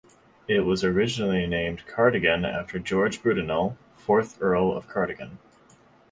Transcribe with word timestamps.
It 0.47 0.61
was 0.61 0.83
originally 0.83 1.45
named 1.45 1.85
"Cardigan", 1.85 2.43
after 2.43 2.79
George 2.79 3.21
Brudenell, 3.21 3.77
fourth 3.93 4.41
Earl 4.41 4.71
of 4.75 4.87
Cardigan. 4.87 5.37